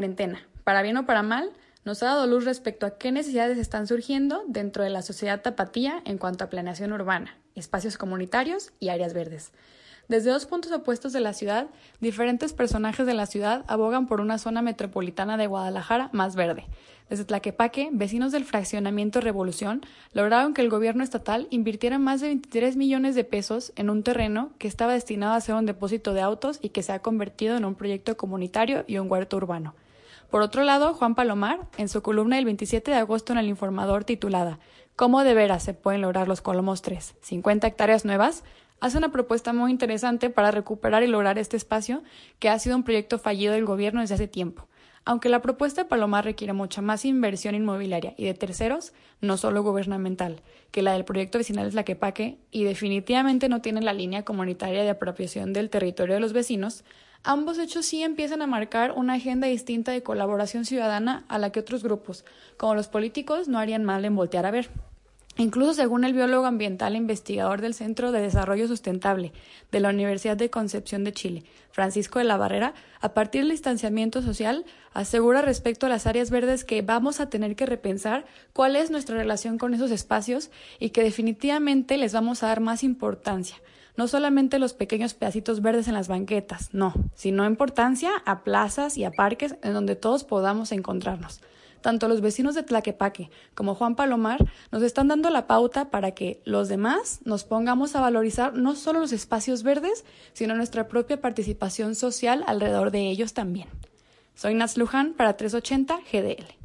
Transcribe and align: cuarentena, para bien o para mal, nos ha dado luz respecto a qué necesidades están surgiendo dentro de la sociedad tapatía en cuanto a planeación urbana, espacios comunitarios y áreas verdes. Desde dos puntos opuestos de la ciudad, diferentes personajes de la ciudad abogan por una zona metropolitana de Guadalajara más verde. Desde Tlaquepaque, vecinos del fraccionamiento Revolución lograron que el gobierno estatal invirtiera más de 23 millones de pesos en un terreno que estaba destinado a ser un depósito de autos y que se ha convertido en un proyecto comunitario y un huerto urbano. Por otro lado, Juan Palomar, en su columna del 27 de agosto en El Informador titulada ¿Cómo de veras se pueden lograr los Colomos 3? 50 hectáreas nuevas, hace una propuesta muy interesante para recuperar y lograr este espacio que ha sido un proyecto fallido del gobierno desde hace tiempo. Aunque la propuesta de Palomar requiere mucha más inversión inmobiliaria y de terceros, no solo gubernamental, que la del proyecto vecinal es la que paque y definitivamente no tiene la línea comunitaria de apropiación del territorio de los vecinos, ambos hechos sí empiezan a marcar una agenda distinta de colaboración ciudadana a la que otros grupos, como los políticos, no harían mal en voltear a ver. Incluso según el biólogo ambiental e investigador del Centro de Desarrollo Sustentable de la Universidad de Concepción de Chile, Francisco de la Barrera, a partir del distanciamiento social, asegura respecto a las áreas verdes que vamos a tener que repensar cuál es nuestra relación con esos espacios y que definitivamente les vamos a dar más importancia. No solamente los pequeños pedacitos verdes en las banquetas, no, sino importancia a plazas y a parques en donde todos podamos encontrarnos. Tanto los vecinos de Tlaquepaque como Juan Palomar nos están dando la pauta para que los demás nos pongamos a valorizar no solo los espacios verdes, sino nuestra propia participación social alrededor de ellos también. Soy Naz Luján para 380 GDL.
cuarentena, 0.00 0.40
para 0.64 0.80
bien 0.80 0.96
o 0.96 1.04
para 1.04 1.22
mal, 1.22 1.50
nos 1.84 2.02
ha 2.02 2.06
dado 2.06 2.26
luz 2.26 2.46
respecto 2.46 2.86
a 2.86 2.96
qué 2.96 3.12
necesidades 3.12 3.58
están 3.58 3.86
surgiendo 3.86 4.44
dentro 4.48 4.82
de 4.82 4.88
la 4.88 5.02
sociedad 5.02 5.42
tapatía 5.42 6.00
en 6.06 6.16
cuanto 6.16 6.42
a 6.42 6.48
planeación 6.48 6.94
urbana, 6.94 7.36
espacios 7.54 7.98
comunitarios 7.98 8.72
y 8.80 8.88
áreas 8.88 9.12
verdes. 9.12 9.52
Desde 10.08 10.30
dos 10.30 10.46
puntos 10.46 10.72
opuestos 10.72 11.12
de 11.12 11.20
la 11.20 11.34
ciudad, 11.34 11.66
diferentes 12.00 12.54
personajes 12.54 13.04
de 13.04 13.12
la 13.12 13.26
ciudad 13.26 13.62
abogan 13.68 14.06
por 14.06 14.22
una 14.22 14.38
zona 14.38 14.62
metropolitana 14.62 15.36
de 15.36 15.48
Guadalajara 15.48 16.08
más 16.14 16.34
verde. 16.34 16.64
Desde 17.10 17.26
Tlaquepaque, 17.26 17.90
vecinos 17.92 18.32
del 18.32 18.46
fraccionamiento 18.46 19.20
Revolución 19.20 19.82
lograron 20.14 20.54
que 20.54 20.62
el 20.62 20.70
gobierno 20.70 21.04
estatal 21.04 21.46
invirtiera 21.50 21.98
más 21.98 22.22
de 22.22 22.28
23 22.28 22.76
millones 22.76 23.14
de 23.14 23.24
pesos 23.24 23.74
en 23.76 23.90
un 23.90 24.02
terreno 24.02 24.52
que 24.56 24.66
estaba 24.66 24.94
destinado 24.94 25.34
a 25.34 25.40
ser 25.42 25.56
un 25.56 25.66
depósito 25.66 26.14
de 26.14 26.22
autos 26.22 26.58
y 26.62 26.70
que 26.70 26.82
se 26.82 26.92
ha 26.92 27.02
convertido 27.02 27.58
en 27.58 27.66
un 27.66 27.74
proyecto 27.74 28.16
comunitario 28.16 28.84
y 28.86 28.96
un 28.96 29.10
huerto 29.10 29.36
urbano. 29.36 29.74
Por 30.30 30.42
otro 30.42 30.62
lado, 30.62 30.94
Juan 30.94 31.16
Palomar, 31.16 31.58
en 31.76 31.88
su 31.88 32.02
columna 32.02 32.36
del 32.36 32.44
27 32.44 32.92
de 32.92 32.96
agosto 32.96 33.32
en 33.32 33.40
El 33.40 33.48
Informador 33.48 34.04
titulada 34.04 34.60
¿Cómo 34.94 35.24
de 35.24 35.34
veras 35.34 35.64
se 35.64 35.74
pueden 35.74 36.02
lograr 36.02 36.28
los 36.28 36.40
Colomos 36.40 36.82
3? 36.82 37.16
50 37.20 37.66
hectáreas 37.66 38.04
nuevas, 38.04 38.44
hace 38.80 38.96
una 38.96 39.10
propuesta 39.10 39.52
muy 39.52 39.72
interesante 39.72 40.30
para 40.30 40.52
recuperar 40.52 41.02
y 41.02 41.08
lograr 41.08 41.36
este 41.38 41.56
espacio 41.56 42.04
que 42.38 42.48
ha 42.48 42.58
sido 42.60 42.76
un 42.76 42.84
proyecto 42.84 43.18
fallido 43.18 43.54
del 43.54 43.64
gobierno 43.64 44.02
desde 44.02 44.14
hace 44.14 44.28
tiempo. 44.28 44.68
Aunque 45.04 45.30
la 45.30 45.42
propuesta 45.42 45.82
de 45.82 45.88
Palomar 45.88 46.24
requiere 46.24 46.52
mucha 46.52 46.80
más 46.80 47.04
inversión 47.04 47.56
inmobiliaria 47.56 48.14
y 48.16 48.26
de 48.26 48.34
terceros, 48.34 48.92
no 49.20 49.36
solo 49.36 49.64
gubernamental, 49.64 50.42
que 50.70 50.82
la 50.82 50.92
del 50.92 51.04
proyecto 51.04 51.38
vecinal 51.38 51.66
es 51.66 51.74
la 51.74 51.84
que 51.84 51.96
paque 51.96 52.38
y 52.52 52.62
definitivamente 52.62 53.48
no 53.48 53.62
tiene 53.62 53.80
la 53.80 53.94
línea 53.94 54.24
comunitaria 54.24 54.84
de 54.84 54.90
apropiación 54.90 55.52
del 55.52 55.70
territorio 55.70 56.14
de 56.14 56.20
los 56.20 56.32
vecinos, 56.32 56.84
ambos 57.22 57.58
hechos 57.58 57.86
sí 57.86 58.02
empiezan 58.02 58.42
a 58.42 58.46
marcar 58.46 58.92
una 58.92 59.14
agenda 59.14 59.46
distinta 59.46 59.92
de 59.92 60.02
colaboración 60.02 60.64
ciudadana 60.64 61.24
a 61.28 61.38
la 61.38 61.50
que 61.50 61.60
otros 61.60 61.82
grupos, 61.82 62.24
como 62.56 62.74
los 62.74 62.88
políticos, 62.88 63.48
no 63.48 63.58
harían 63.58 63.84
mal 63.84 64.04
en 64.04 64.16
voltear 64.16 64.46
a 64.46 64.50
ver. 64.50 64.70
Incluso 65.36 65.74
según 65.74 66.04
el 66.04 66.12
biólogo 66.12 66.44
ambiental 66.44 66.94
e 66.94 66.98
investigador 66.98 67.60
del 67.60 67.72
Centro 67.72 68.12
de 68.12 68.20
Desarrollo 68.20 68.66
Sustentable 68.66 69.32
de 69.70 69.80
la 69.80 69.90
Universidad 69.90 70.36
de 70.36 70.50
Concepción 70.50 71.04
de 71.04 71.12
Chile, 71.12 71.44
Francisco 71.70 72.18
de 72.18 72.24
la 72.24 72.36
Barrera, 72.36 72.74
a 73.00 73.14
partir 73.14 73.42
del 73.42 73.52
distanciamiento 73.52 74.22
social, 74.22 74.64
asegura 74.92 75.40
respecto 75.40 75.86
a 75.86 75.88
las 75.88 76.06
áreas 76.06 76.30
verdes 76.30 76.64
que 76.64 76.82
vamos 76.82 77.20
a 77.20 77.30
tener 77.30 77.56
que 77.56 77.64
repensar 77.64 78.26
cuál 78.52 78.76
es 78.76 78.90
nuestra 78.90 79.16
relación 79.16 79.56
con 79.56 79.72
esos 79.72 79.90
espacios 79.92 80.50
y 80.78 80.90
que 80.90 81.02
definitivamente 81.02 81.96
les 81.96 82.12
vamos 82.12 82.42
a 82.42 82.48
dar 82.48 82.60
más 82.60 82.82
importancia. 82.82 83.56
No 83.96 84.08
solamente 84.08 84.58
los 84.58 84.74
pequeños 84.74 85.14
pedacitos 85.14 85.62
verdes 85.62 85.88
en 85.88 85.94
las 85.94 86.08
banquetas, 86.08 86.70
no, 86.72 86.92
sino 87.14 87.46
importancia 87.46 88.10
a 88.24 88.44
plazas 88.44 88.96
y 88.96 89.04
a 89.04 89.10
parques 89.10 89.56
en 89.62 89.74
donde 89.74 89.96
todos 89.96 90.24
podamos 90.24 90.72
encontrarnos. 90.72 91.40
Tanto 91.80 92.08
los 92.08 92.20
vecinos 92.20 92.54
de 92.54 92.62
Tlaquepaque 92.62 93.30
como 93.54 93.74
Juan 93.74 93.96
Palomar 93.96 94.44
nos 94.70 94.82
están 94.82 95.08
dando 95.08 95.30
la 95.30 95.46
pauta 95.46 95.90
para 95.90 96.12
que 96.12 96.42
los 96.44 96.68
demás 96.68 97.20
nos 97.24 97.44
pongamos 97.44 97.96
a 97.96 98.00
valorizar 98.00 98.54
no 98.54 98.76
solo 98.76 99.00
los 99.00 99.12
espacios 99.12 99.62
verdes, 99.62 100.04
sino 100.32 100.54
nuestra 100.54 100.88
propia 100.88 101.20
participación 101.20 101.94
social 101.94 102.44
alrededor 102.46 102.90
de 102.90 103.08
ellos 103.08 103.32
también. 103.32 103.68
Soy 104.34 104.54
Naz 104.54 104.76
Luján 104.76 105.14
para 105.14 105.36
380 105.36 106.00
GDL. 106.12 106.59